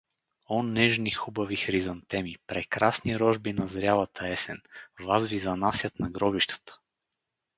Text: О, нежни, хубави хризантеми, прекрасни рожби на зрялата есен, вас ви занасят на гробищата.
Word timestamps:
О, 0.49 0.63
нежни, 0.63 1.11
хубави 1.11 1.55
хризантеми, 1.55 2.35
прекрасни 2.47 3.19
рожби 3.19 3.53
на 3.53 3.67
зрялата 3.67 4.27
есен, 4.27 4.61
вас 4.99 5.25
ви 5.27 5.37
занасят 5.37 5.99
на 5.99 6.09
гробищата. 6.09 6.79